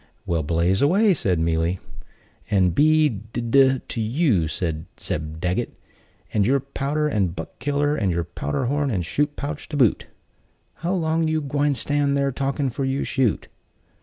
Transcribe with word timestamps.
"Well, 0.25 0.41
blaze 0.41 0.81
away," 0.81 1.13
said 1.13 1.37
Mealy, 1.37 1.79
"and 2.49 2.73
be 2.73 3.07
d 3.07 3.39
d 3.39 3.81
to 3.87 4.01
you, 4.01 4.47
and 4.59 4.85
Zeb 4.99 5.39
Daggett, 5.39 5.75
and 6.33 6.43
your 6.43 6.59
powder, 6.59 7.07
and 7.07 7.35
Buck 7.35 7.59
killer, 7.59 7.95
and 7.95 8.11
your 8.11 8.23
powder 8.23 8.65
horn 8.65 8.89
and 8.89 9.05
shot 9.05 9.35
pouch 9.35 9.69
to 9.69 9.77
boot! 9.77 10.07
How 10.77 10.93
long 10.95 11.27
you 11.27 11.39
gwine 11.39 11.75
stand 11.75 12.17
thar 12.17 12.31
talking 12.31 12.71
'fore 12.71 12.83
you 12.85 13.03
shoot?" 13.03 13.47